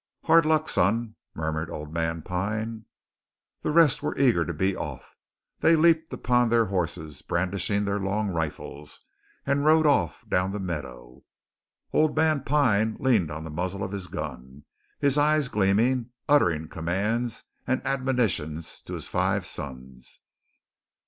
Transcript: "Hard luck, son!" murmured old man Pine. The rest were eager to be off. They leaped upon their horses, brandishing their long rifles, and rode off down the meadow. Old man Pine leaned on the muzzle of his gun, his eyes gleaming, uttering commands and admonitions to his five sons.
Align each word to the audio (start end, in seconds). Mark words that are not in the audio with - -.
"Hard 0.23 0.47
luck, 0.47 0.67
son!" 0.67 1.13
murmured 1.35 1.69
old 1.69 1.93
man 1.93 2.23
Pine. 2.23 2.85
The 3.61 3.69
rest 3.69 4.01
were 4.01 4.17
eager 4.17 4.43
to 4.43 4.51
be 4.51 4.75
off. 4.75 5.15
They 5.59 5.75
leaped 5.75 6.11
upon 6.11 6.49
their 6.49 6.65
horses, 6.65 7.21
brandishing 7.21 7.85
their 7.85 7.99
long 7.99 8.29
rifles, 8.31 9.01
and 9.45 9.63
rode 9.63 9.85
off 9.85 10.27
down 10.27 10.53
the 10.53 10.59
meadow. 10.59 11.21
Old 11.93 12.15
man 12.17 12.41
Pine 12.43 12.97
leaned 12.99 13.29
on 13.29 13.43
the 13.43 13.51
muzzle 13.51 13.83
of 13.83 13.91
his 13.91 14.07
gun, 14.07 14.63
his 14.97 15.19
eyes 15.19 15.49
gleaming, 15.49 16.09
uttering 16.27 16.67
commands 16.67 17.43
and 17.67 17.85
admonitions 17.85 18.81
to 18.81 18.93
his 18.95 19.07
five 19.07 19.45
sons. 19.45 20.19